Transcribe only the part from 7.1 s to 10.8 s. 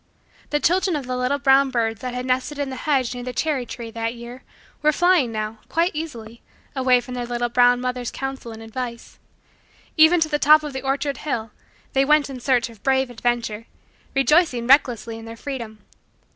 their little brown mother's counsel and advice. Even to the top of